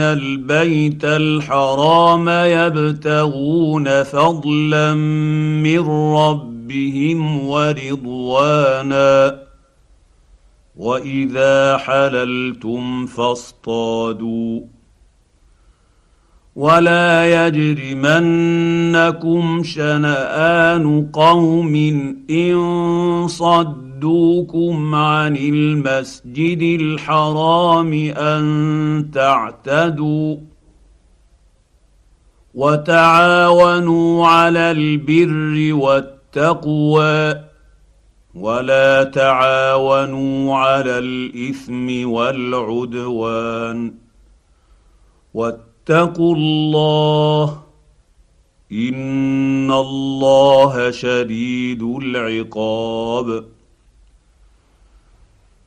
[0.00, 4.94] البيت الحرام يبتغون فضلا
[5.64, 9.38] من ربهم ورضوانا.
[10.76, 14.60] وإذا حللتم فاصطادوا.
[16.56, 21.74] ولا يجرمنكم شنآن قوم
[22.30, 22.54] إن
[23.96, 30.36] صدوكم عن المسجد الحرام أن تعتدوا
[32.54, 37.40] وتعاونوا على البر والتقوى
[38.34, 43.94] ولا تعاونوا على الإثم والعدوان
[45.34, 47.62] واتقوا الله
[48.72, 53.55] إن الله شديد العقاب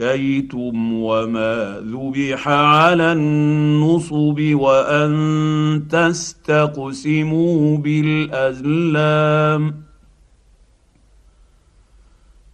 [0.00, 9.74] ذكيتم وما ذبح على النصب وان تستقسموا بالازلام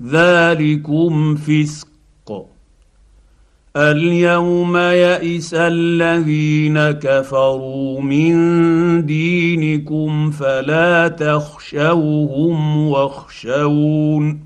[0.03, 2.47] ذلكم فسق
[3.77, 8.37] اليوم يئس الذين كفروا من
[9.07, 14.46] دينكم فلا تخشوهم واخشون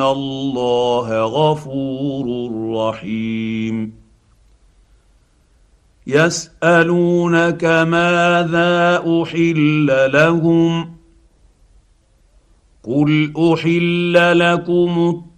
[0.00, 2.26] الله غفور
[2.76, 3.92] رحيم
[6.06, 10.96] يسالونك ماذا احل لهم
[12.82, 15.22] قل احل لكم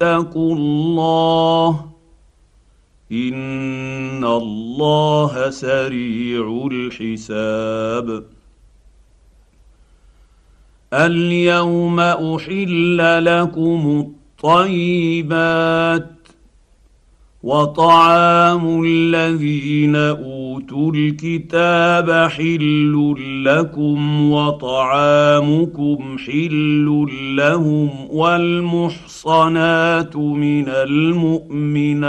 [0.00, 1.86] واتقوا الله
[3.12, 8.24] إن الله سريع الحساب.
[10.94, 14.06] اليوم أحل لكم
[14.44, 16.10] الطيبات
[17.42, 20.37] وطعام الذين أوتوا
[20.72, 27.06] الكتاب حل لكم وطعامكم حل
[27.36, 29.66] لهم والمحصنات
[30.16, 32.08] من المؤمنات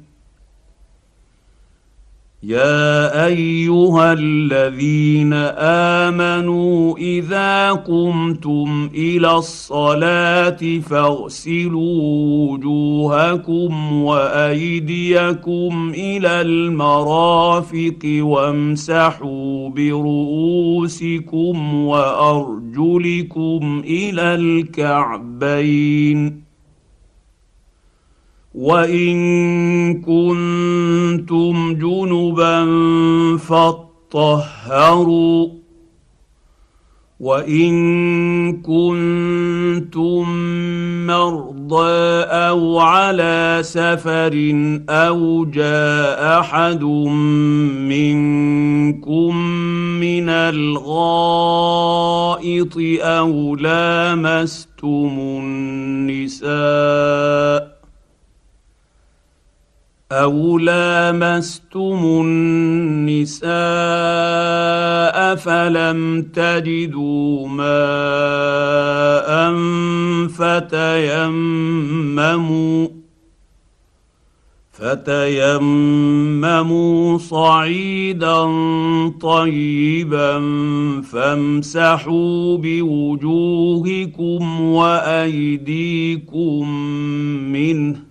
[2.43, 5.33] يا ايها الذين
[6.03, 21.05] امنوا اذا قمتم إلى الصلاه فاغسلوا وجوهكم وايديكم إلى المرافق وامسحوا برؤوسكم
[21.85, 25.61] وارجلكم إلى الكعبين
[28.55, 32.65] وان كنتم جنبا
[33.37, 35.47] فاطهروا
[37.19, 40.25] وان كنتم
[41.07, 44.53] مرضى أو على سفر
[44.89, 46.83] أو جاء احد
[47.89, 49.35] منكم
[49.99, 50.93] من الغائط
[53.01, 55.19] أو لامستم
[56.09, 57.70] النساء
[60.11, 63.51] أو لامستم النساء
[65.35, 67.71] فلم تجدوا ماء
[70.27, 71.81] فتيمموا
[74.71, 75.97] فتيمموا
[77.17, 78.43] صعيدا
[79.21, 80.39] طيبا
[81.01, 86.69] فامسحوا بوجوهكم وايديكم
[87.51, 88.10] منه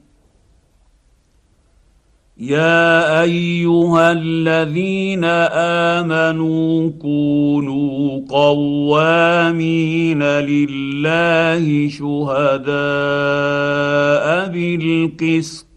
[2.41, 5.23] يا أيها الذين
[5.93, 12.65] آمنوا كونوا قوامين لله شهداء
[14.49, 15.67] بالقسط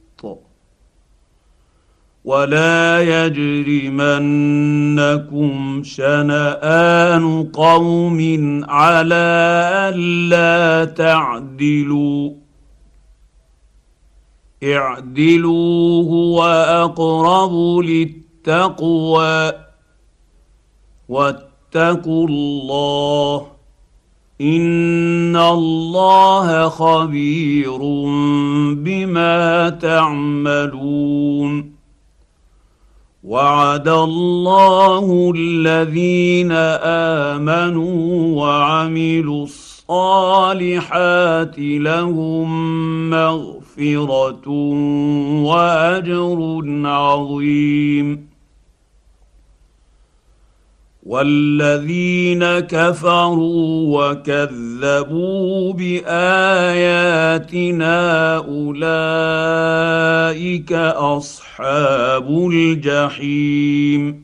[2.25, 4.23] ولا يجرمنكم
[5.85, 8.21] شنآن قوم
[8.69, 9.25] على
[9.95, 12.44] ألا تعدلوا
[14.65, 16.43] اعدلوا هو
[16.85, 19.53] اقرب للتقوى
[21.09, 23.47] واتقوا الله
[24.41, 27.79] إن الله خبير
[28.75, 31.75] بما تعملون
[33.25, 36.53] وعد الله الذين
[37.33, 39.64] آمنوا وعملوا الصالحات
[41.58, 44.48] لهم مغفره مغفرة
[45.44, 48.29] وأجر عظيم.
[51.06, 56.67] والذين كفروا وكذبوا بآياتنا
[58.36, 58.72] أولئك
[60.96, 64.24] أصحاب الجحيم.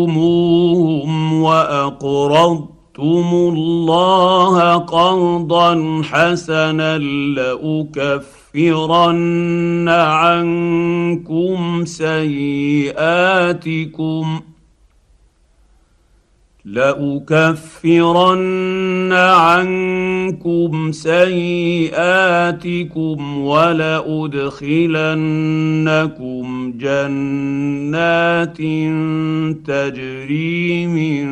[0.00, 6.98] وعزرتموهم وأقرضتم اقرضتم الله قرضا حسنا
[8.54, 13.00] لاكفرن عنكم سيئاتكم
[16.64, 18.32] لأكفرن
[19.12, 21.98] عنكم سيئاتكم
[23.38, 24.32] ولأدخلنكم
[26.78, 28.56] جنات
[29.66, 31.30] تجري من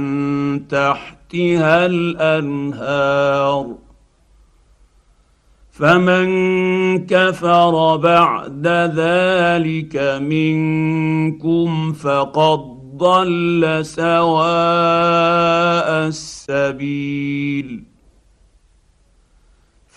[0.68, 3.74] تحت تحتها الأنهار
[5.70, 6.26] فمن
[7.06, 8.66] كفر بعد
[8.96, 12.60] ذلك منكم فقد
[12.96, 14.28] ضل سواء
[16.08, 17.87] السبيل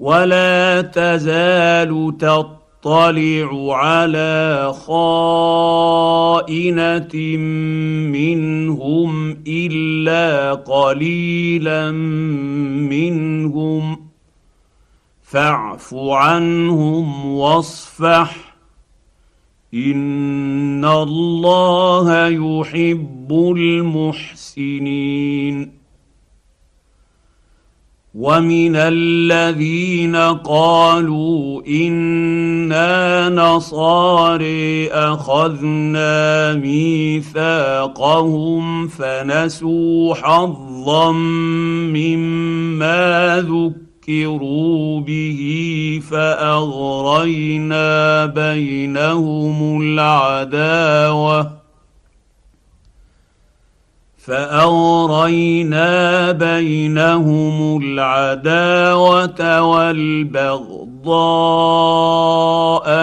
[0.00, 6.16] ولا تزال تطلع على خائنه
[8.16, 11.90] منهم الا قليلا
[12.90, 13.96] منهم
[15.22, 18.54] فاعف عنهم واصفح
[19.74, 25.00] ان الله يحب المحسنين
[28.14, 37.78] ومن الذين قالوا أنا نصاري اخذنا ميثاقهم
[38.88, 41.12] فنسوا حظا
[41.92, 47.86] مما ذكروا به فاغرينا
[48.26, 51.59] بينهم العداوه
[54.24, 55.88] فأغرينا
[56.32, 61.10] بينهم العداوة والبغضاء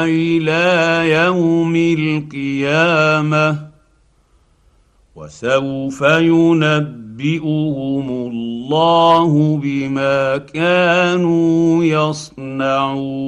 [0.03, 3.67] إلى يوم القيامة
[5.15, 6.89] وسوف ينبئهم
[8.09, 13.27] الله بما كانوا يصنعون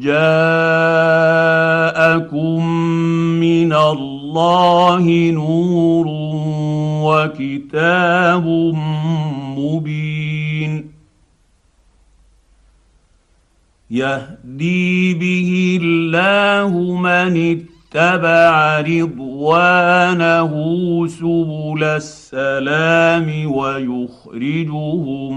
[0.00, 0.16] جاءكم
[3.40, 6.06] من الله نور
[7.06, 8.46] وكتاب
[9.58, 10.90] مبين.
[13.90, 17.36] يهدي به الله من
[17.96, 20.52] اتبع رضوانه
[21.06, 25.34] سبل السلام ويخرجهم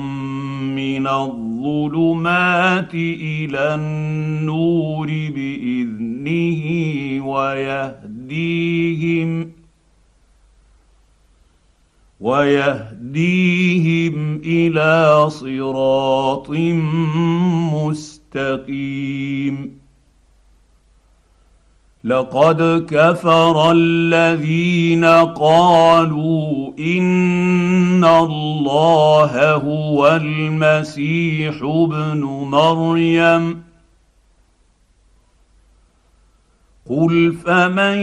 [0.75, 6.63] من الظلمات إلى النور بإذنه
[7.27, 8.71] ويهديهم
[12.19, 13.55] ويهديهم
[14.45, 16.49] إلى صراط
[17.73, 19.78] مستقيم
[22.09, 33.68] لقد كفر الذين قالوا إن الله هو المسيح ابن مريم.
[36.89, 37.97] قل فمن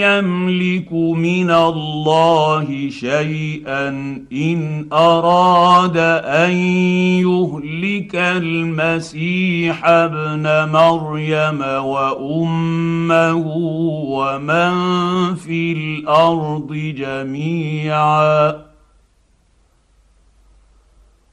[0.00, 3.88] يملك من الله شيئا
[4.32, 6.50] ان اراد ان
[7.20, 13.46] يهلك المسيح ابن مريم وامه
[14.06, 14.74] ومن
[15.34, 18.71] في الأرض جميعا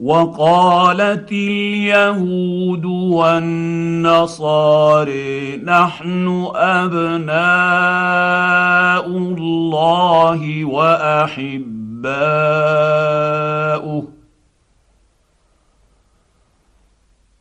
[0.00, 3.96] وقالت اليهود والنصارى
[5.56, 7.36] نحن أبناء
[9.06, 11.66] الله وأحباؤه.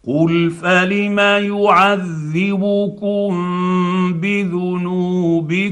[0.07, 1.19] قل فلم
[1.59, 3.33] يعذبكم
[4.13, 5.65] بذنوبكم؟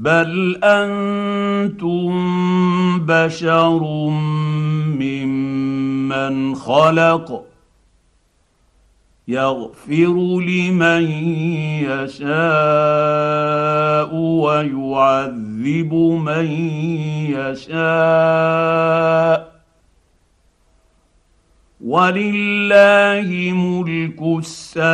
[0.00, 2.10] بل أنتم
[3.06, 3.84] بشر
[4.96, 7.44] ممن خلق
[9.28, 11.02] يغفر لمن
[11.84, 12.30] يشاء
[14.14, 15.92] ويعذب
[16.24, 16.46] من
[17.36, 19.49] يشاء
[21.84, 24.84] ولله ملك السماوات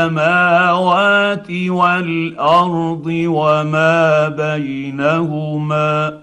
[1.51, 6.23] والأرض وما بينهما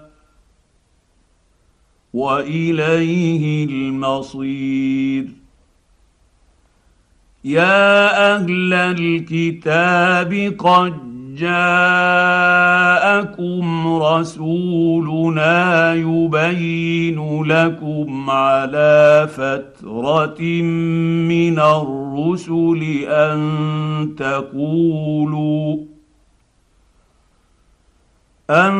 [2.14, 5.26] وإليه المصير.
[7.44, 12.76] يا أهل الكتاب قد جاءكم
[14.02, 20.42] رسولنا يبين لكم على فترة
[21.28, 25.76] من الرسل أن تقولوا
[28.50, 28.74] أن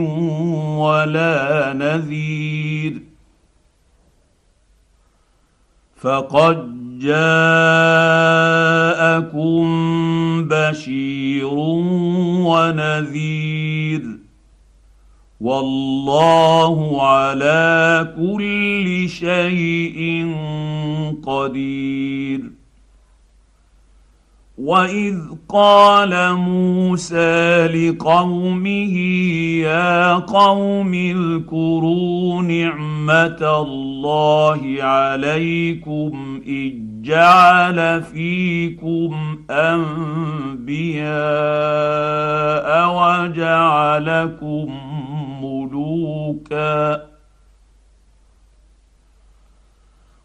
[0.79, 2.48] ولا نذير
[6.01, 7.59] فقد جاءكم
[10.47, 11.47] بشير
[12.47, 14.03] ونذير
[15.41, 20.35] والله على كل شيء
[21.23, 22.58] قدير
[24.59, 25.17] واذ
[25.49, 28.97] قال موسى لقومه
[29.63, 41.09] يا قوم اذكروا نعمه الله عليكم اذ جعل فيكم انبياء
[42.95, 44.67] وجعلكم
[45.43, 47.08] ملوكا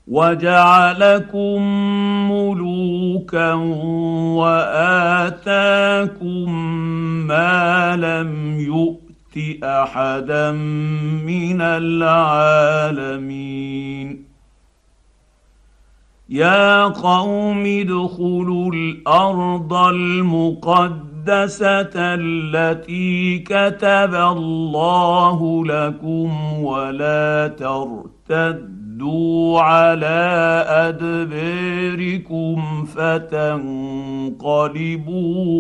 [0.09, 1.63] وجعلكم
[2.31, 3.53] ملوكا
[4.37, 6.49] واتاكم
[7.27, 10.53] ما لم يؤت احدا
[11.25, 13.15] من العالمين
[16.29, 33.65] يا قوم ادخلوا الأرض المقدسه التي كتب الله لكم ولا ترتدوا ردوا على أدباركم فتنقلبوا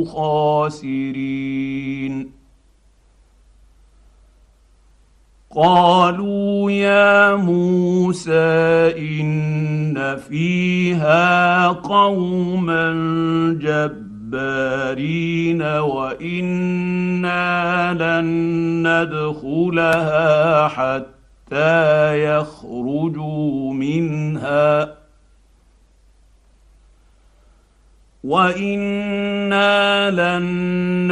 [0.05, 1.65] خاسرين.
[5.57, 12.93] قالوا يا موسى إن فيها قوما
[13.61, 17.43] جبارين وإنا
[17.93, 18.27] لن
[18.87, 21.14] ندخلها حتى
[21.55, 24.95] حتى يخرجوا منها.
[28.25, 30.45] وإنا لن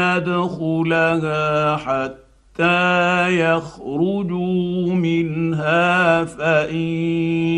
[0.00, 6.76] ندخلها حتى يخرجوا منها فإن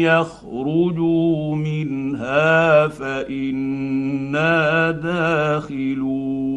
[0.01, 6.54] يخرجوا منها فإنا داخلون.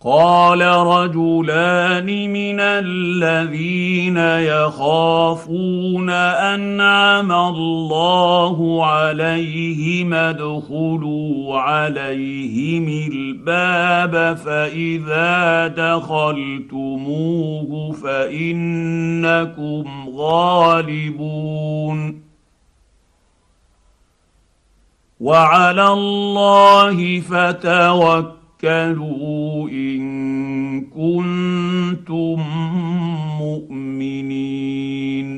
[0.00, 17.12] قال رجلان من الذين يخافون أنعم الله عليهم ادخلوا عليهم الباب فإذا دخلتموه
[17.92, 19.84] فإنكم
[20.16, 21.28] غالبون
[25.20, 32.42] وعلى الله فتوكلوا توكلوا ان كنتم
[33.38, 35.28] مؤمنين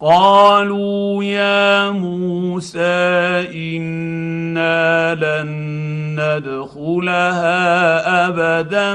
[0.00, 2.78] قالوا يا موسى
[3.54, 5.48] أنا لن
[6.20, 7.58] ندخلها
[8.28, 8.94] ابدا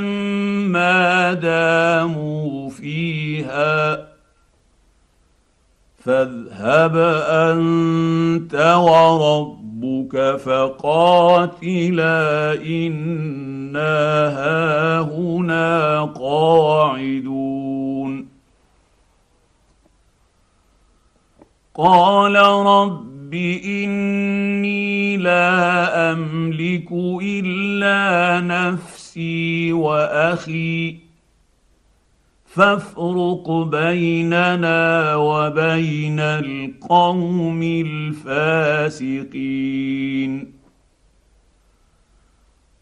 [0.70, 4.08] ما داموا فيها
[5.98, 12.22] فاذهب انت وربك ربك فقاتلا
[12.66, 17.54] إنا هاهنا قاعدون.
[21.76, 23.34] قال رب
[23.66, 26.92] إني لا أملك
[27.22, 31.03] إلا نفسي وأخي
[32.56, 37.64] فافرق بيننا وبين القوم
[38.24, 39.34] الفاسقين.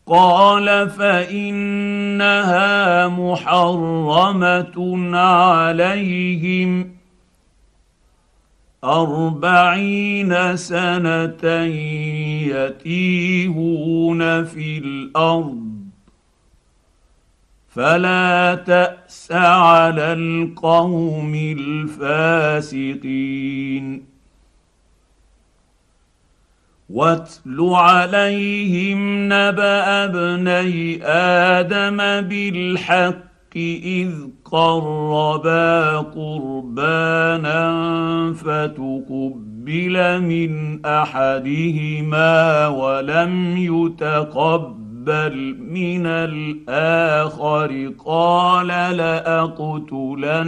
[0.08, 2.38] قال فإنها
[3.08, 4.78] محرمة
[5.18, 6.92] عليهم
[8.84, 11.64] أربعين سنة
[12.56, 15.71] يتيهون في الأرض
[17.72, 21.36] فلا تأس على القوم
[22.00, 22.92] الفاسقين.
[26.90, 34.12] واتل عليهم نبأ ابني آدم بالحق إذ
[34.46, 37.64] قربا قربانا
[38.34, 50.42] فتقبل من أحدهما ولم يتقبل بل من الآخر قال لاقتلنك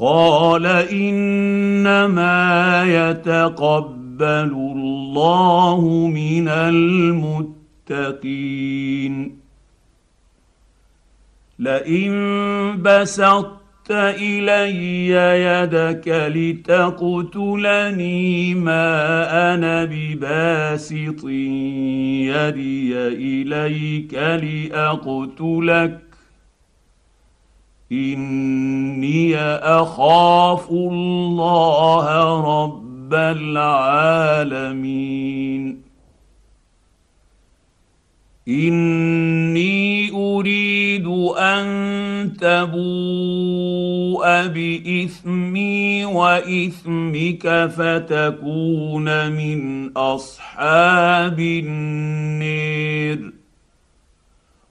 [0.00, 2.40] قال انما
[2.84, 5.80] يتقبل الله
[6.14, 8.32] من المتقين
[11.58, 12.12] لئن
[13.82, 15.08] بسطت إلي
[15.44, 21.24] يدك لتقتلني ما أنا بباسط.
[21.24, 25.98] يدي إليك لأقتلك.
[27.92, 35.51] إني أخاف الله رب العالمين.
[38.48, 41.06] إني أريد
[41.38, 53.32] أن تبوء بإثمي وإثمك فتكون من أصحاب النير.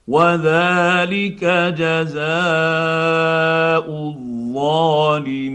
[0.08, 1.44] وذلك
[1.78, 2.26] جزاء
[3.90, 5.52] الظالمين.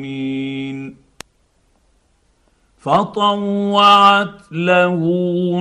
[2.79, 5.05] فطوعت له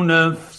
[0.05, 0.54] نفسه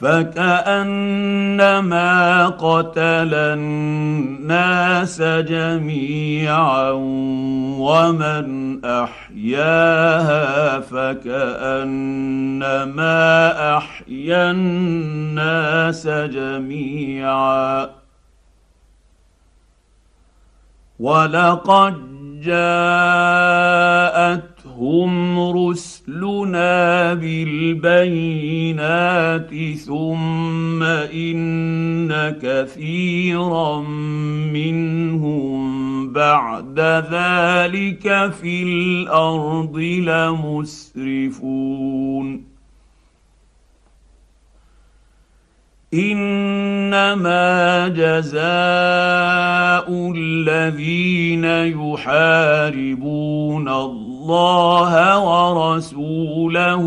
[0.00, 1.68] فكانما
[2.48, 6.90] قتل الناس جميعا
[7.80, 12.16] ومن احياها فكانما
[13.76, 17.90] احيا الناس جميعا
[21.00, 23.76] ولقد جاءت
[24.76, 28.74] جاءتهم رسلنا بالبينات
[29.86, 33.80] ثم ان كثيرا
[34.52, 39.78] منهم بعد ذلك في الأرض
[40.98, 41.56] لمسرفون
[45.94, 48.36] انما جزاء
[50.16, 51.44] الذين
[51.80, 54.05] يحاربون الله
[55.18, 56.84] ورسوله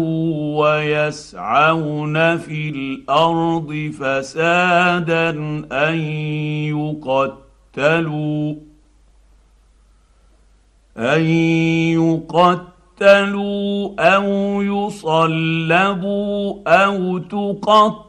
[0.59, 5.29] ويسعون في الأرض فسادا
[5.71, 5.99] أن
[6.75, 8.55] يقتلوا
[10.97, 11.21] أن
[11.95, 18.08] يقتلوا أو يصلبوا أو تقتلوا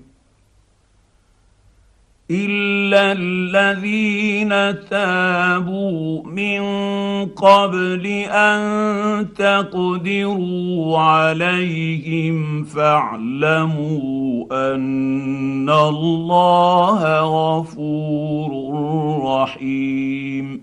[2.31, 4.49] الا الذين
[4.89, 6.61] تابوا من
[7.25, 18.51] قبل ان تقدروا عليهم فاعلموا ان الله غفور
[19.25, 20.61] رحيم.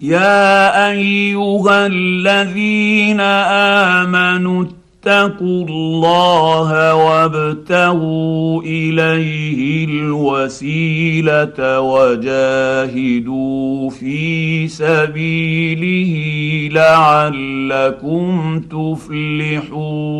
[0.00, 3.20] يا ايها الذين
[4.00, 4.64] امنوا
[5.06, 13.40] اتقوا الله وابتغوا إليه الوسيلة وجاهدوا
[13.90, 16.12] في سبيله
[16.72, 20.12] لعلكم تفلحون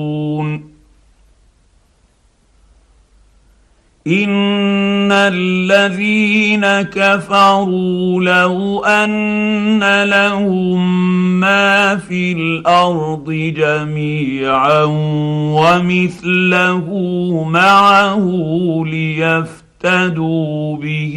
[4.07, 14.83] ان الذين كفروا لو ان لهم ما في الأرض جميعا
[15.55, 16.88] ومثله
[17.49, 18.25] معه
[18.87, 21.17] ليفتدوا به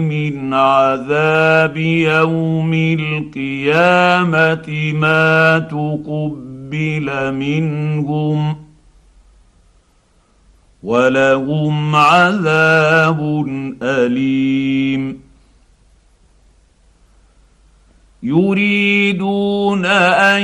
[0.00, 8.65] من عذاب يوم القيامه ما تقبل منهم
[10.86, 13.46] ولهم عذاب
[13.82, 15.20] أليم.
[18.22, 20.42] يريدون أن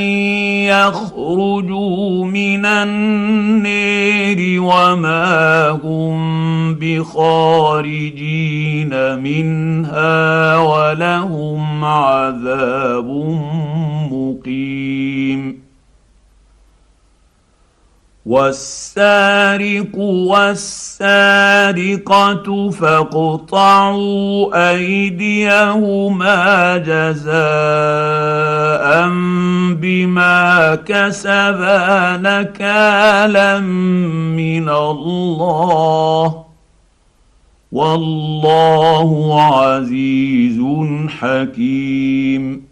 [0.68, 8.38] يخرجوا من النير وما هم بخارجين
[9.18, 13.07] منها ولهم عذاب
[14.12, 15.62] مقيم.
[18.27, 21.11] والسارق والسارقة
[22.71, 27.33] فاقطعوا أيديهما جزاء
[29.75, 36.45] بما كسبا نكالا من الله.
[37.73, 40.61] والله عزيز
[41.09, 42.72] حكيم.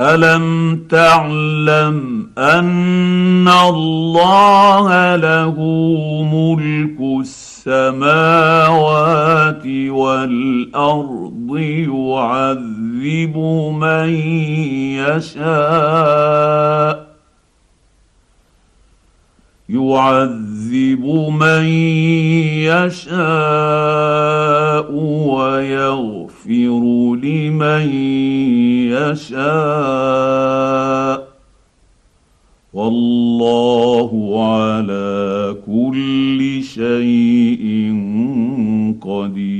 [0.00, 5.54] ألم تعلم أن الله له
[6.32, 8.06] ملك السماوات
[9.66, 13.36] والأرض يعذب
[13.80, 14.08] من
[15.04, 16.40] يشاء
[19.68, 21.04] يعذب
[21.40, 21.64] من
[22.68, 23.30] يشاء
[25.26, 26.19] ويغفر
[27.16, 27.88] لمن
[28.92, 30.50] يشاء
[32.72, 34.10] والله
[34.54, 37.64] على كل شيء
[39.00, 39.59] قدير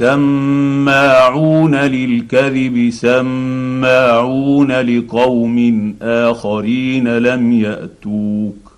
[0.00, 8.72] سماعون للكذب سماعون لقوم آخرين لم يأتوك.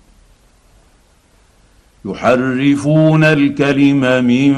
[2.05, 4.53] يحرفون الكلم من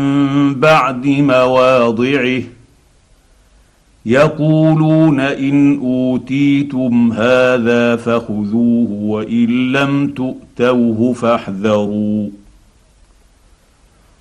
[0.53, 2.41] بعد مواضعه.
[4.05, 12.29] يقولون إن أوتيتم هذا فخذوه وإن لم تؤتوه فاحذروا.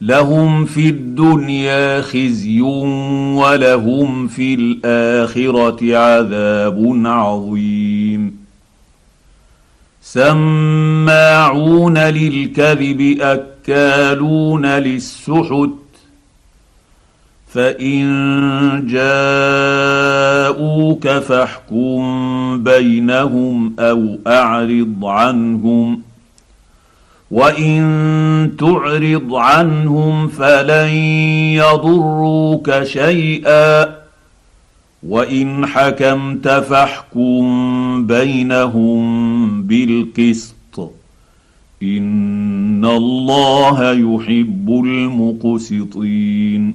[0.00, 8.40] لهم في الدنيا خزي ولهم في الآخرة عذاب عظيم.
[10.02, 15.70] سماعون للكذب أكالون للسحت.
[17.48, 18.06] فإن
[20.50, 26.09] جاءوك فاحكم بينهم أو أعرض عنهم.
[27.30, 30.88] وان تعرض عنهم فلن
[31.54, 34.00] يضروك شيئا
[35.02, 40.90] وان حكمت فاحكم بينهم بالقسط
[41.82, 46.74] ان الله يحب المقسطين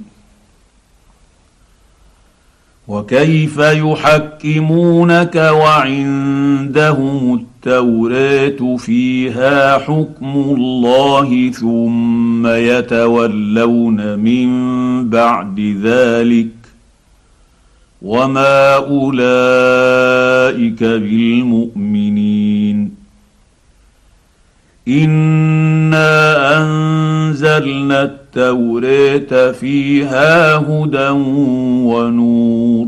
[2.87, 14.49] وكيف يحكمونك وعندهم التوراة فيها حكم الله ثم يتولون من
[15.09, 16.47] بعد ذلك
[18.01, 19.13] وما أولئك
[20.83, 22.25] بالمؤمنين
[24.87, 26.11] إنا
[26.61, 31.09] أنزلنا التوراة فيها هدى
[31.89, 32.87] ونور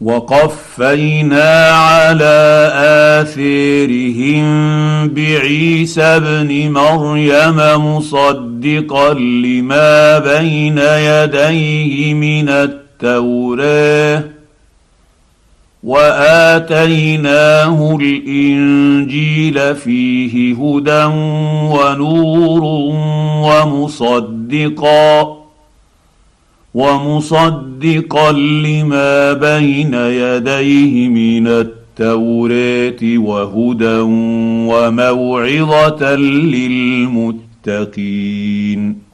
[0.00, 2.70] وقفينا على
[3.20, 4.46] آثيرهم
[5.08, 7.56] بعيسى ابن مريم
[7.96, 14.24] مصدقا لما بين يديه من التوراة
[15.82, 21.04] وآتيناه الإنجيل فيه هدى
[21.72, 22.64] ونور
[23.86, 25.35] ومصدقا.
[26.76, 33.98] ومصدقا لما بين يديه من التوراه وهدى
[34.70, 36.14] وموعظة
[37.64, 39.06] للمتقين.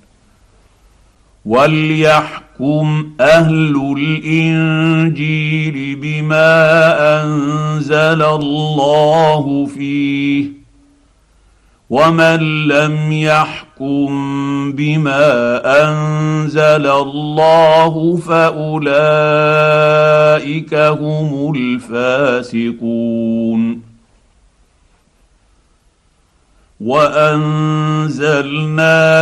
[1.47, 10.62] وليحكم يحكم أهل الانجيل بما انزل الله فيه
[11.93, 14.13] ومن لم يحكم
[14.73, 18.85] بما انزل الله فاولئك
[20.75, 23.03] هم الفاسقون
[26.81, 28.15] وانزلنا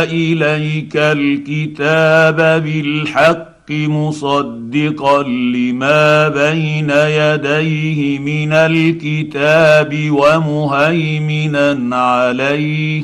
[0.03, 13.03] اليك الكتاب بالحق مصدقا لما بين يديه من الكتاب ومهيمنا عليه.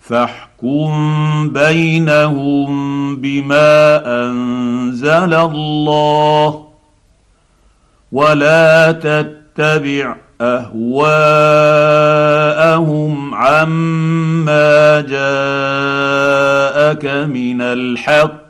[0.00, 6.68] فاحكم بينهم بما أنزل الله
[8.12, 10.92] ولا تتبع أهواءهم
[13.34, 18.41] عما جاءك من الحق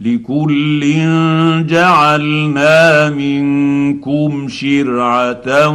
[0.00, 0.80] لكل
[1.66, 5.68] جعلنا منكم شرعة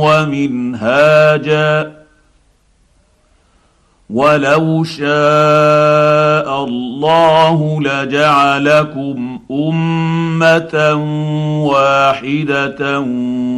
[0.00, 1.98] ومنهاجا.
[4.10, 10.94] ولو شاء الله لجعلكم أمة
[11.64, 13.00] واحدة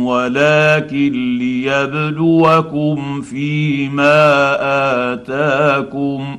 [0.04, 4.56] ولكن ليبلوكم فيما
[5.12, 6.38] آتاكم.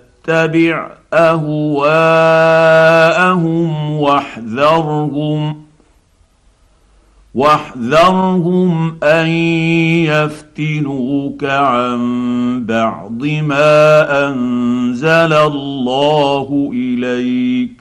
[1.13, 1.91] أهواءهم
[3.91, 5.61] واحذرهم
[7.35, 9.27] واحذرهم أن
[10.07, 17.80] يفتنوك عن بعض ما أنزل الله إليك.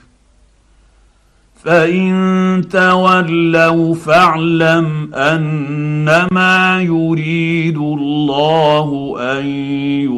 [1.65, 9.47] فان تولوا فاعلم انما يريد الله ان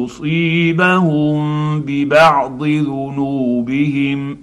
[0.03, 1.41] يصيبهم
[1.81, 4.37] ببعض ذنوبهم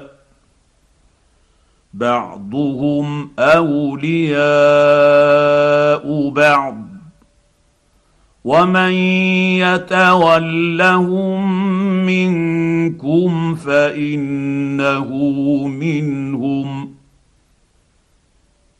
[2.01, 4.39] بعضهم أولياء
[6.29, 6.77] بعض
[8.43, 8.91] ومن
[9.61, 11.41] يتولهم
[12.05, 15.09] منكم فإنه
[15.67, 16.93] منهم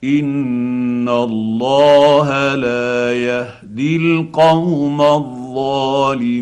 [0.04, 6.42] إن الله لا يهدي القوم الظالمين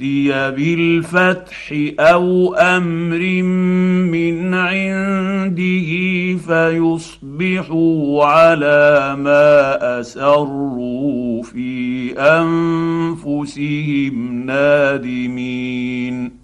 [0.00, 3.42] يأتي بالفتح أو أمر
[4.10, 5.90] من عنده
[6.46, 13.74] فيصبحوا على ما أسروا في أنفسهم
[14.46, 16.43] نادمين.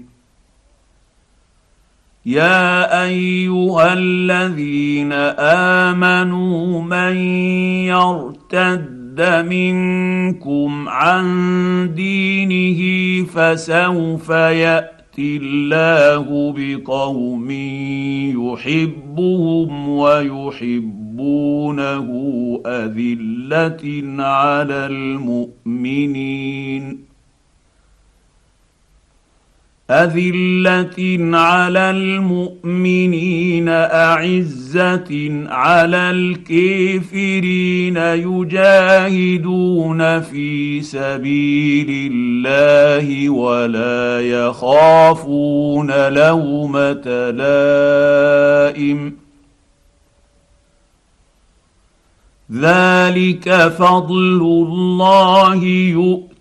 [2.25, 7.15] يا ايها الذين امنوا من
[7.85, 11.25] يرتد منكم عن
[11.95, 12.81] دينه
[13.25, 17.51] فسوف ياتي الله بقوم
[18.37, 21.31] يحبهم ويحبونه
[22.65, 26.31] اذله على المؤمنين
[29.91, 35.09] أذلة على المؤمنين أعزة
[35.49, 39.41] على الكافرين يجاهدون
[40.21, 49.13] في سبيل الله ولا يخافون لومة لائم.
[52.51, 56.30] ذلك فضل الله يؤمن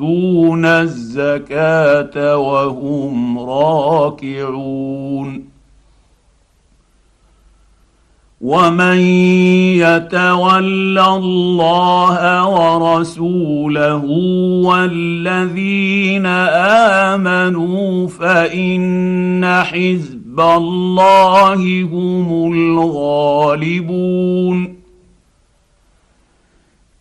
[0.00, 5.44] يؤتون الزكاة وهم راكعون.
[8.40, 8.98] ومن
[9.78, 14.04] يتول الله ورسوله
[14.64, 16.26] والذين
[17.06, 24.77] آمنوا فإن حزب الله هم الغالبون.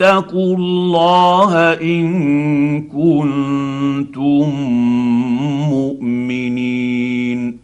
[0.00, 4.48] واتقوا الله إن كنتم
[5.70, 7.58] مؤمنين.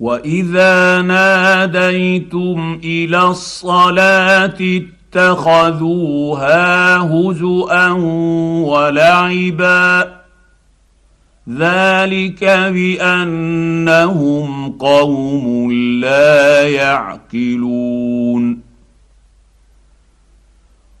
[0.00, 4.58] وإذا ناديتم إلى الصلاة
[5.14, 7.90] اتخذوها هزءا
[8.62, 10.18] ولعبا.
[11.58, 12.44] ذلك
[12.74, 18.27] بأنهم قوم لا يعقلون.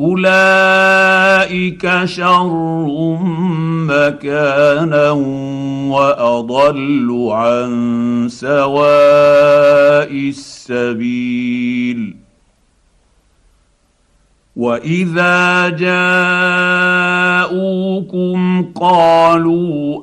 [0.00, 3.18] أولئك شر
[3.90, 5.10] مكانا
[5.90, 12.16] وأضل عن سواء السبيل.
[14.56, 15.98] وإذا جاءوكم
[18.80, 20.00] قالوا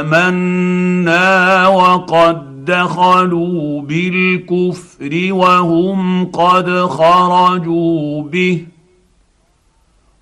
[0.00, 8.64] آمنا وقد دخلوا بالكفر وهم قد خرجوا به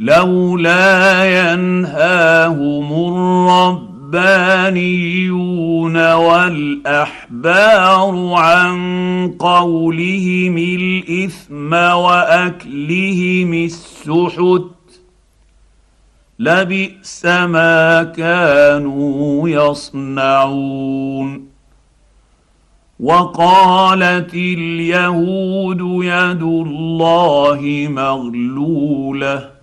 [0.00, 2.92] لولا ينهاهم
[4.12, 8.76] الربانيون والأحبار عن
[9.38, 14.62] قولهم الإثم وأكلهم السحت
[16.38, 21.46] لبئس ما كانوا يصنعون.
[23.00, 29.55] وقالت اليهود يد الله مغلولة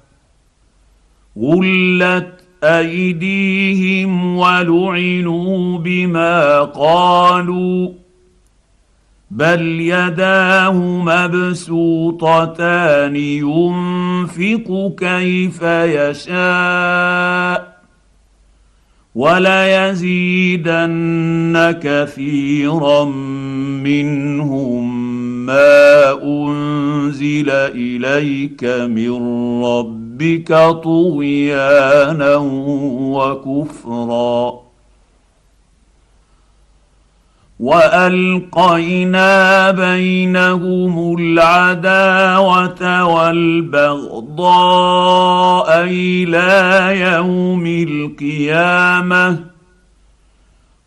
[1.38, 7.90] غلت أيديهم ولعنوا بما قالوا
[9.32, 10.74] بل يداه
[11.06, 12.36] مبسوطتان
[13.16, 17.74] ينفق كيف يشاء
[19.16, 20.66] وليزيدن
[21.84, 23.06] كثيرا
[23.84, 25.14] منهم
[25.46, 29.12] ما أنزل إليك من
[29.64, 30.03] ربك
[30.84, 32.36] طغيانا
[33.16, 34.64] وكفرا.
[37.60, 44.14] وألقينا بينهم العداوة والبغضاء
[45.84, 49.40] إلى يوم القيامة.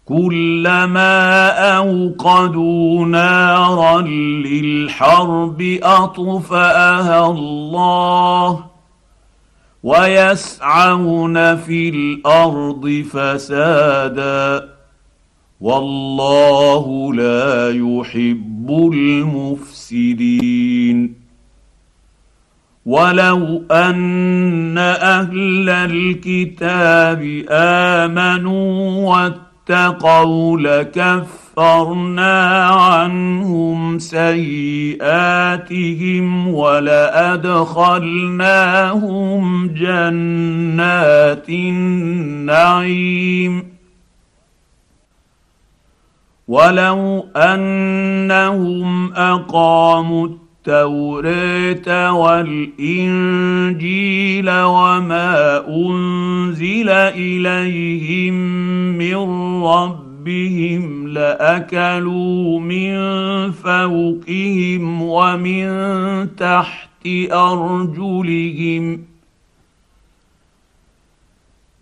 [0.07, 8.76] كلما أوقدوا نارا للحرب أطفأها الله.
[9.87, 14.68] ويسعون في الأرض فسادا
[15.61, 20.47] والله لا يحب المفسدين.
[22.87, 30.59] ولو أن أهل الكتاب آمنوا واتقوا
[31.57, 35.09] لكفرنا عنهم سيئاتهم
[36.48, 37.66] ولادخلناهم
[39.68, 42.96] جنات النعيم
[46.48, 53.30] ولو انهم اقاموا التوراه والانجيل
[54.50, 58.34] وما انزل اليهم
[58.98, 59.16] من
[60.27, 62.97] ربهم لأكلوا من
[63.53, 65.66] فوقهم ومن
[66.37, 69.01] تحت أرجلهم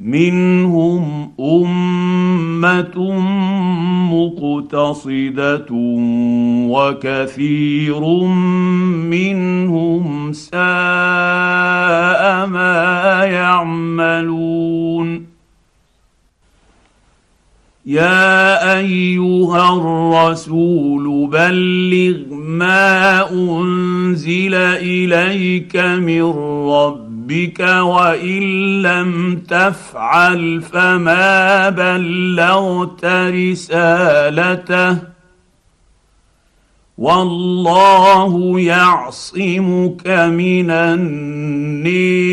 [0.00, 3.20] منهم أمة
[4.12, 5.66] مقتصدة
[6.68, 8.00] وكثير
[9.10, 10.56] منهم ساء
[12.46, 15.33] ما يعملون
[17.86, 26.22] يا أيها الرسول بلغ ما أنزل إليك من
[26.68, 28.42] ربك وإن
[28.82, 34.98] لم تفعل فما بلغت رسالته
[36.98, 42.24] والله يعصمك من النيس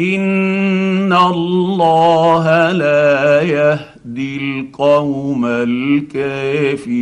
[0.00, 7.00] ان الله لا يهدي القوم الكافرين.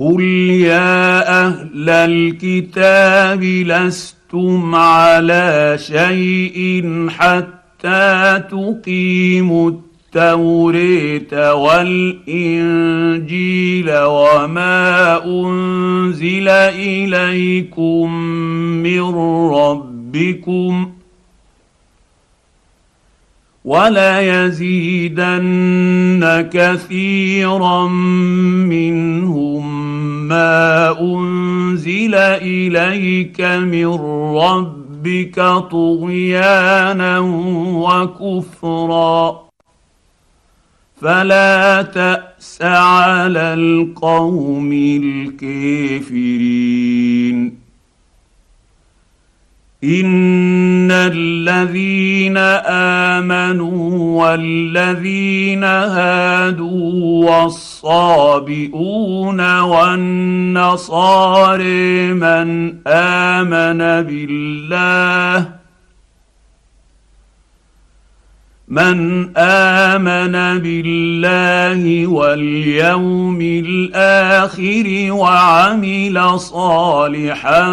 [0.00, 9.70] قل يا أهل الكتاب لستم على شيء حتى تقيموا
[10.16, 12.26] التوريه والإنجيل
[13.90, 18.14] وما أنزل إليكم
[18.82, 19.14] من
[19.54, 20.90] ربكم
[24.84, 27.88] وليزيدن كثيرا
[28.68, 29.64] منهم
[30.28, 33.86] ما أنزل إليك من
[34.36, 35.34] ربك
[35.70, 37.18] طغيانا
[37.74, 39.44] وكفرا
[41.04, 44.72] فلا تأس على القوم
[45.42, 46.64] الكافرين.
[49.84, 52.36] إن الذين
[53.16, 58.60] آمنوا والذين هادوا والصابئون
[59.60, 60.82] والنصارى
[62.12, 65.63] من آمن بالله
[68.68, 77.64] من آمن بالله واليوم الآخر وعمل صالحا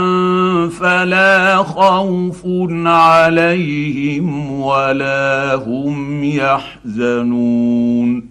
[0.80, 2.42] فلا خوف
[2.86, 8.30] عليهم ولا هم يحزنون.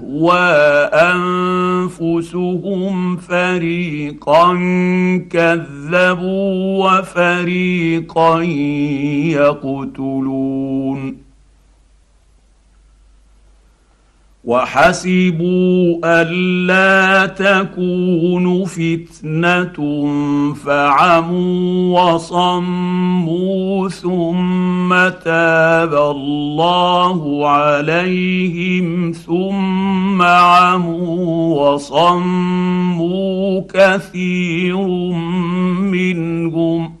[1.89, 4.53] انفسهم فريقا
[5.29, 8.41] كذبوا وفريقا
[9.91, 11.30] يقتلون.
[14.43, 19.77] وحسبوا ألا تكون فتنة
[20.53, 24.89] فعموا وصموا ثم
[25.25, 34.87] تاب الله عليهم ثم عموا وصموا كثير
[35.91, 37.00] منهم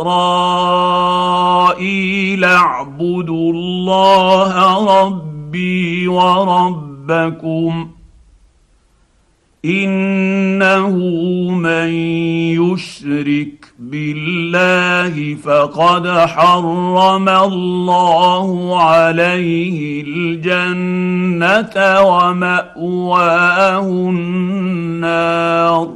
[2.44, 4.54] اعبدوا الله
[5.06, 7.90] ربي وربكم
[9.66, 10.90] إنه
[11.50, 11.90] من
[12.56, 25.96] يشرك بالله فقد حرم الله عليه الجنة ومأواه النار.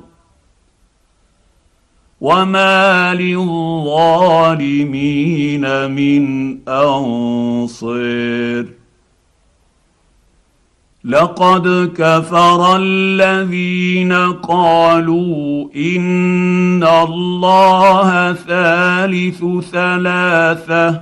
[2.21, 4.71] وما للظالمين
[5.91, 8.82] من انصير
[11.05, 21.01] لقد كفر الذين قالوا إن الله ثالث ثلاثة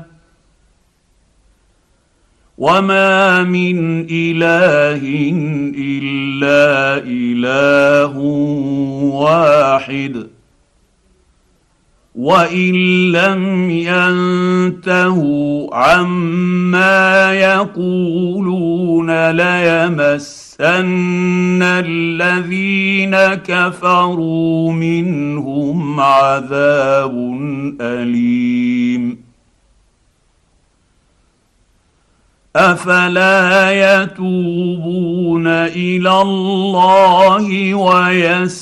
[2.58, 5.02] وما من إله
[5.78, 8.18] إلا إله
[9.22, 10.28] واحد.
[12.16, 12.76] وان
[13.12, 20.62] لم ينتهوا عما يقولون ليمسن
[21.64, 27.12] الذين كفروا منهم عذاب
[27.82, 29.18] اليم
[32.56, 33.72] افلا
[34.04, 38.62] يتوبون إلى الله ويستغفرونه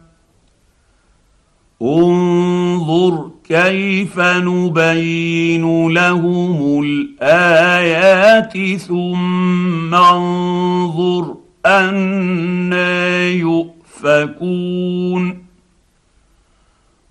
[1.81, 14.71] انظر كيف نبين لهم الآيات ثم انظر أنا يؤفكون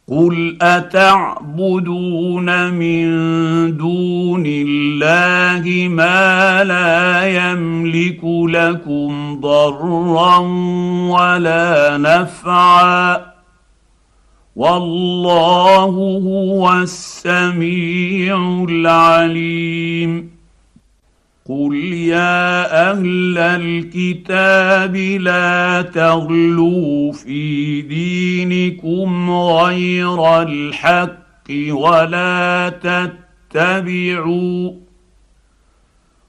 [0.09, 3.07] قل أتعبدون من
[3.77, 10.39] دون الله ما لا يملك لكم ضرا
[11.09, 13.30] ولا نفعا
[14.61, 15.95] والله
[16.25, 20.31] هو السميع العليم.
[21.49, 34.73] قل يا أهل الكتاب لا تغلوا في دينكم غير الحق ولا تتبعوا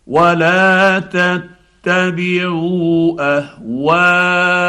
[0.08, 1.00] ولا
[1.86, 4.62] تتبعوا أهواء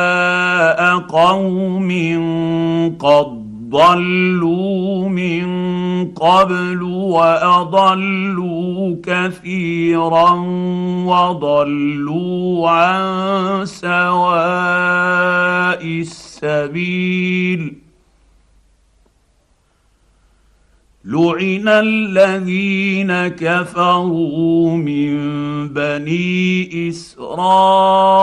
[0.98, 1.90] قوم
[2.98, 3.41] قد
[3.72, 5.46] ضلوا من
[6.12, 8.42] قبل وأضلوا
[9.02, 10.30] كثيرا
[11.06, 14.02] وضلوا عن سواء
[15.84, 17.81] السبيل
[21.04, 25.14] لعن الذين كفروا من
[25.68, 28.18] بني اسرائيل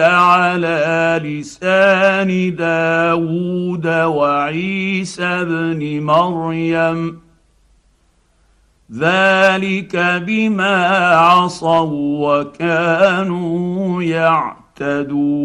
[0.00, 7.18] على لسان داود وعيسى بن مريم
[8.92, 9.96] ذلك
[10.26, 10.86] بما
[11.16, 15.44] عصوا وكانوا يعتدون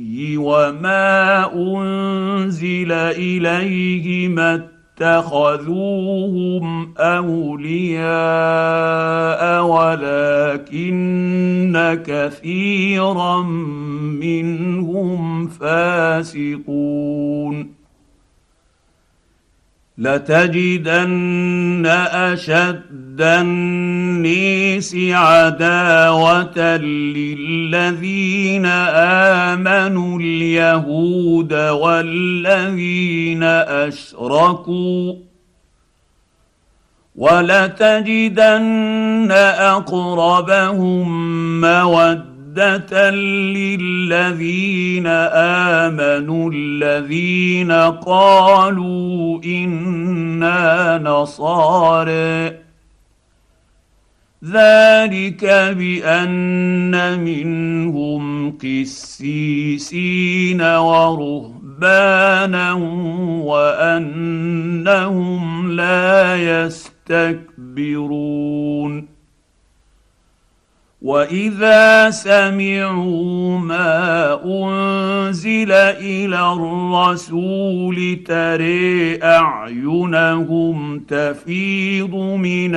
[0.21, 4.67] وما انزل اليه ما
[5.01, 8.01] اتخذوهم اولياء
[9.65, 10.91] ولكن
[12.05, 13.41] كثيرا
[14.21, 17.01] منهم فاسقون
[19.97, 22.81] لتجدن اشد
[23.19, 35.13] النيس عداوة للذين آمنوا اليهود والذين أشركوا
[37.15, 38.51] ولتجدن
[39.59, 41.07] أقربهم
[41.61, 47.71] موده مودة للذين آمنوا الذين
[48.05, 52.60] قالوا إنا نصارى
[54.45, 55.45] ذلك
[55.77, 62.73] بأن منهم قسيسين ورهبانا
[63.43, 69.11] وأنهم لا يستكبرون.
[71.01, 82.75] وإذا سمعوا ما أنزل إلى الرسول تري أعينهم تفيض من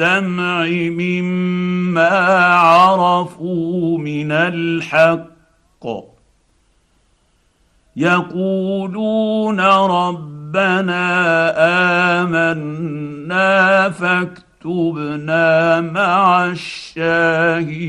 [0.00, 2.08] الدمع مما
[2.54, 5.28] عرفوا من الحق.
[7.96, 11.04] يقولون ربنا
[12.22, 17.88] آمنا فاكتب اكتبنا مع الشاهدين.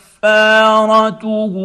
[0.23, 1.55] كفارته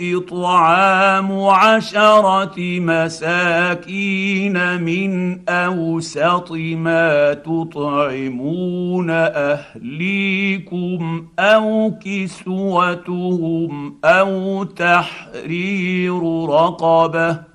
[0.00, 9.10] إطعام عشرة مساكين من أوسط ما تطعمون
[9.50, 11.00] أهليكم
[11.38, 17.49] أو كسوتهم أو تحرير رقبة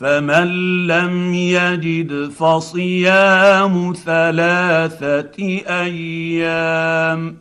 [0.00, 0.46] فمن
[0.86, 7.36] لم يجد فصيام ثلاثة أيام.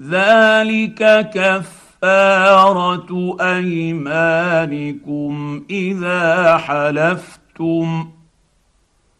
[0.00, 8.10] ذلك كفارة أيمانكم إذا حلفتم.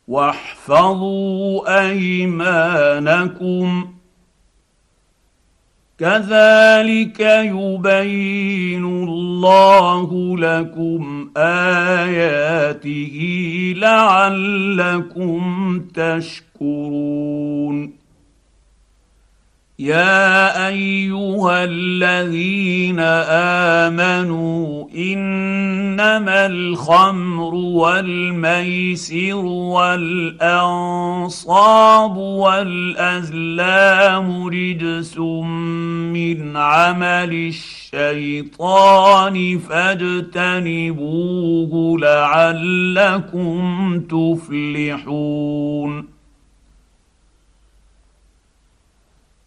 [0.08, 3.92] واحفظوا أيمانكم.
[5.98, 13.16] كذلك يبين الله لكم آياته
[13.76, 15.42] لعلكم
[15.94, 17.97] تشكرون.
[19.80, 23.00] يا أيها الذين
[23.88, 29.44] آمنوا إنما الخمر والميسر
[30.54, 33.26] والأنصاب والأزلام
[34.46, 37.52] رجس من عمل
[37.94, 40.88] الشيطان فاجتنبوه
[41.98, 45.78] لعلكم تفلحون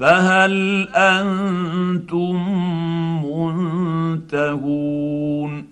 [0.00, 2.36] فهل أنتم
[4.24, 5.70] منتهون؟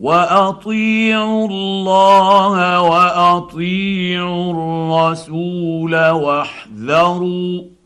[0.00, 7.77] وأطيعوا الله وأطيعوا الرسول واحذروا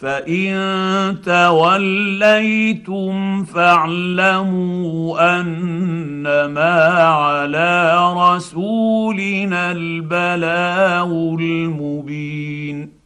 [0.00, 3.14] فان توليتم
[3.44, 11.06] فاعلموا انما على رسولنا البلاغ
[11.40, 13.04] المبين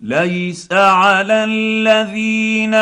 [0.00, 2.74] ليس على الذين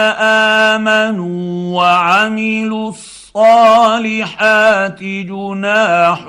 [0.73, 3.16] امنوا وعملوا الصالحات
[5.03, 6.24] جناح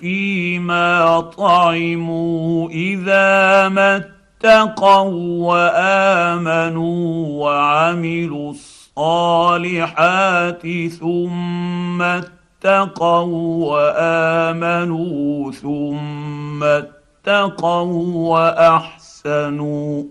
[0.00, 8.50] فيما طعموا إذا ما اتقوا وآمنوا وعملوا
[8.96, 10.62] الصالحات
[11.00, 20.04] ثم اتقوا وآمنوا ثم اتقوا وأحسنوا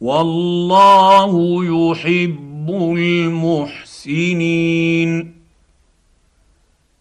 [0.00, 5.31] والله يحب المحسنين المحسنين.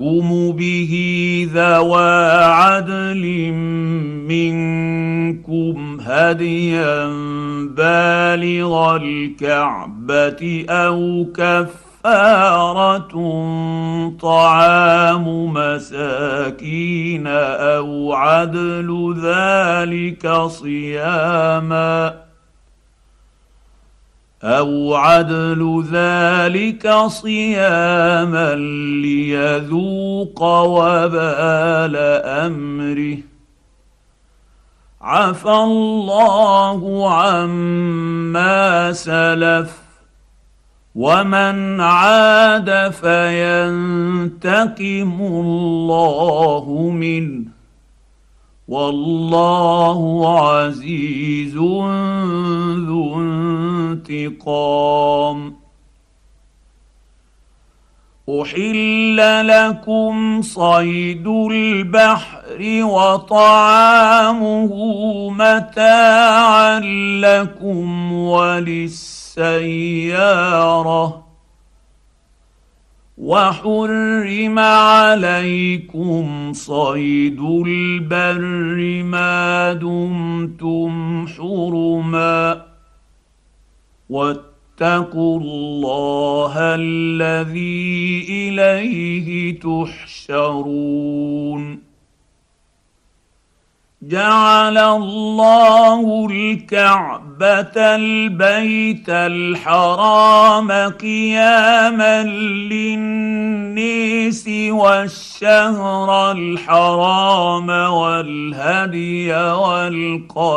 [0.00, 0.92] يحكم به
[1.54, 3.52] ذوى عدل
[4.28, 7.06] منكم هديا
[7.76, 13.14] بالغ الكعبة أو كفارة
[14.20, 22.25] طعام مساكين أو عدل ذلك صياما
[24.46, 28.54] أو عدل ذلك صياما
[29.02, 31.96] ليذوق وبال
[32.46, 33.18] أمره.
[35.00, 39.78] عفى الله عما سلف
[40.94, 44.52] ومن عاد فينتقم
[45.20, 47.44] الله منه.
[48.68, 50.00] والله
[50.38, 53.16] عزيز ذو
[53.96, 55.56] انتقام
[58.28, 64.70] أحل لكم صيد البحر وطعامه
[65.30, 66.80] متاعا
[67.20, 69.26] لكم وللسيارة.
[73.18, 82.75] وحرم عليكم صيد البر ما دمتم حرما.
[84.10, 91.16] واتقوا الله الذي إليه تحشرون.
[94.02, 102.22] جعل الله الكعبة البيت الحرام قياما
[102.72, 110.56] للنيس والشهر الحرام والهدي والقلائد.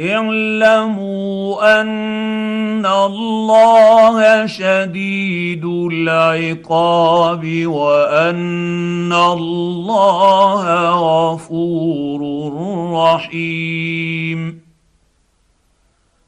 [0.00, 12.52] اعلموا أن الله شديد العقاب وأن الله غفور
[12.92, 14.60] رحيم.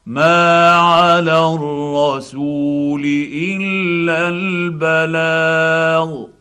[0.05, 3.03] ما على الرسول
[3.33, 6.36] إلا البلاغ.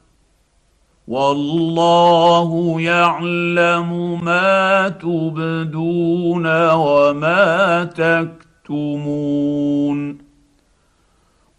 [1.08, 8.36] والله يعلم ما تبدون وما تكتمون.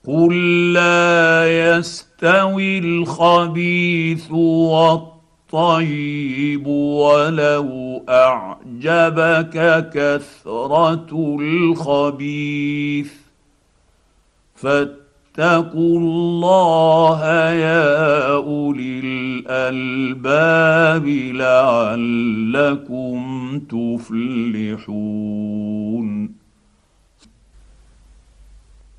[0.08, 4.32] قل لا يستوي الخبيث
[5.52, 13.12] والطيب ولو أعجبك كثرة الخبيث.
[15.38, 17.22] فاتقوا الله
[17.52, 21.08] يا أولي الألباب
[22.58, 24.88] لعلكم تفلحون.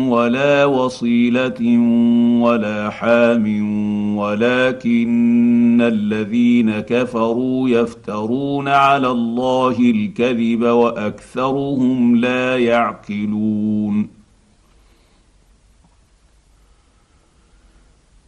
[0.09, 1.79] ولا وصيله
[2.43, 3.47] ولا حام
[4.17, 14.20] ولكن الذين كفروا يفترون على الله الكذب واكثرهم لا يعقلون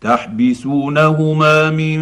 [0.00, 2.00] تحبسونهما من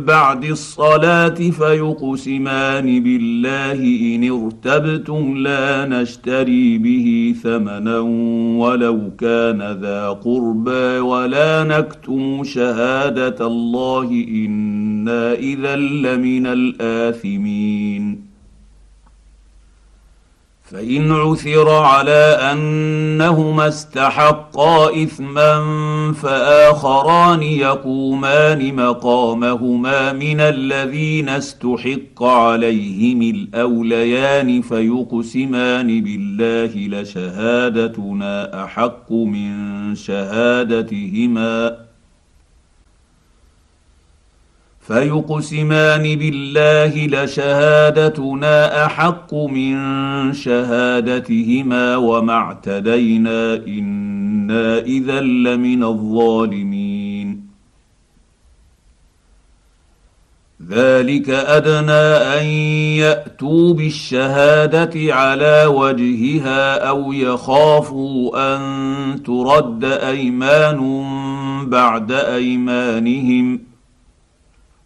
[0.00, 3.80] بعد الصلاة فيقسمان بالله
[4.14, 7.98] إن ارتبتم لا نشتري به ثمنا
[8.58, 18.31] ولو كان ذا قربى ولا نكتم شهادة الله إنا إذا لمن الآثمين
[20.62, 25.62] فإن عثر على أنهما استحقا إثما
[26.22, 41.76] فآخران يقومان مقامهما من الذين استحق عليهم الأوليان فيقسمان بالله لشهادتنا أحق من شهادتهما
[44.82, 49.74] فيقسمان بالله لشهادتنا أحق من
[50.32, 57.42] شهادتهما وما اعتدينا إنا إذا لمن الظالمين.
[60.68, 62.44] ذلك أدنى أن
[62.96, 71.04] يأتوا بالشهادة على وجهها أو يخافوا أن ترد أيمان
[71.68, 73.71] بعد أيمانهم.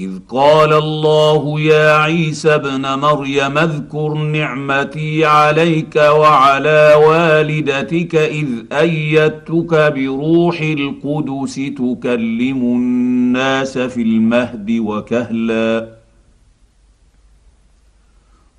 [0.00, 10.60] إذ قال الله يا عيسى ابن مريم اذكر نعمتي عليك وعلى والدتك إذ أيدتك بروح
[10.60, 15.88] القدس تكلم الناس في المهد وكهلا.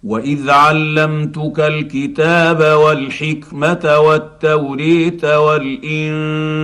[0.04, 6.58] وإذ علمتك الكتاب والحكمة والتوريت والإنجيل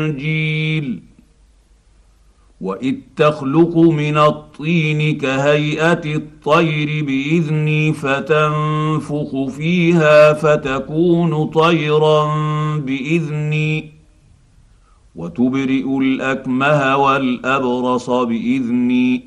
[2.64, 12.26] واذ تخلق من الطين كهيئه الطير باذني فتنفخ فيها فتكون طيرا
[12.78, 13.92] باذني
[15.16, 19.26] وتبرئ الاكمه والابرص باذني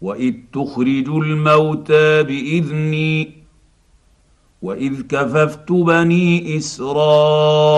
[0.00, 3.30] واذ تخرج الموتى باذني
[4.62, 7.72] واذ كففت بني اسرائيل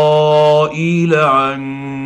[1.14, 2.05] عنك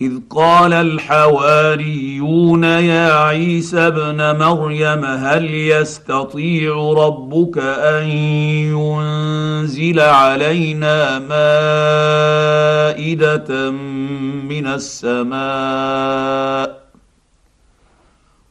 [0.00, 8.06] إذ قال الحواريون يا عيسى ابن مريم هل يستطيع ربك أن
[8.78, 11.18] ينزل علينا
[12.88, 13.70] مائدة
[14.50, 15.38] من السماء؟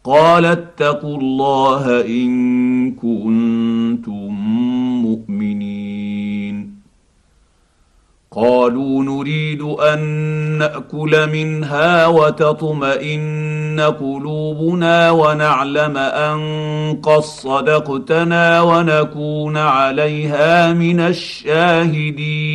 [0.04, 3.67] قال اتقوا الله إن كنتم
[8.38, 10.00] قالوا نريد أن
[10.58, 16.40] نأكل منها وتطمئن قلوبنا ونعلم أن
[17.04, 22.48] قد صدقتنا ونكون عليها من الشاهدين.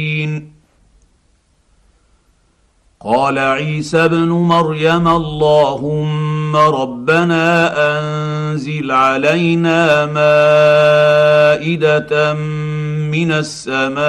[3.04, 10.06] قال عيسى ابن مريم اللهم ربنا أنزل علينا
[11.56, 12.34] مائدة
[13.12, 14.02] من السماء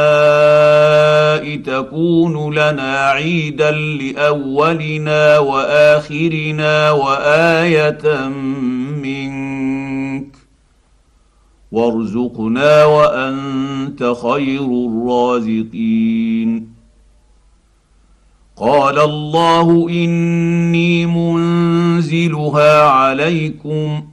[1.55, 8.27] تكون لنا عيدا لأولنا وآخرنا وآية
[9.03, 10.27] منك.
[11.71, 16.73] وارزقنا وأنت خير الرازقين.
[18.57, 24.12] قال الله إني منزلها عليكم.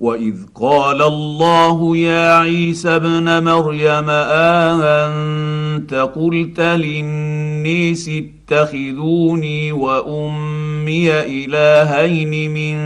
[0.00, 12.76] واذ قال الله يا عيسى ابن مريم اانت قلت للنيس اتخذوني وامي الهين من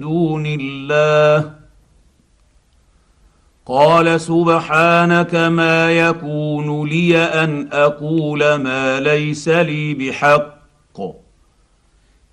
[0.00, 1.50] دون الله
[3.66, 10.58] قال سبحانك ما يكون لي ان أقول ما ليس لي بحق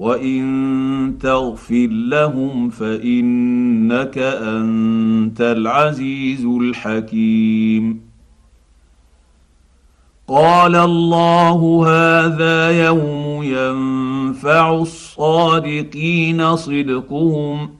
[0.00, 8.00] وان تغفر لهم فانك انت العزيز الحكيم.
[10.28, 17.79] قال الله هذا يوم ينفع الصادقين صدقهم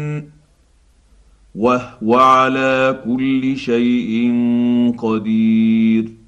[1.61, 4.33] وهو على كل شيء
[4.97, 6.20] قدير.